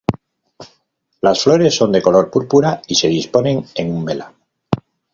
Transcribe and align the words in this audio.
Las 1.21 1.43
flores 1.43 1.75
son 1.75 1.91
de 1.91 2.01
color 2.01 2.31
púrpura 2.31 2.81
y 2.87 2.95
se 2.95 3.07
disponen 3.07 3.63
en 3.75 3.91
umbela. 3.93 4.33